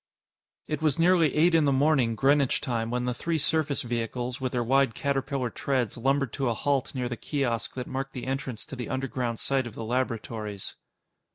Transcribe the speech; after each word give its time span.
It 0.67 0.81
was 0.81 0.97
nearly 0.97 1.35
eight 1.35 1.53
in 1.53 1.65
the 1.65 1.71
morning, 1.71 2.15
Greenwich 2.15 2.59
time, 2.59 2.89
when 2.89 3.05
the 3.05 3.13
three 3.13 3.37
surface 3.37 3.83
vehicles, 3.83 4.41
with 4.41 4.51
their 4.51 4.63
wide 4.63 4.95
Caterpillar 4.95 5.51
treads 5.51 5.95
lumbered 5.95 6.33
to 6.33 6.49
a 6.49 6.55
halt 6.55 6.95
near 6.95 7.07
the 7.07 7.15
kiosk 7.15 7.75
that 7.75 7.85
marked 7.85 8.13
the 8.13 8.25
entrance 8.25 8.65
to 8.65 8.75
the 8.75 8.89
underground 8.89 9.37
site 9.37 9.67
of 9.67 9.75
the 9.75 9.85
laboratories. 9.85 10.73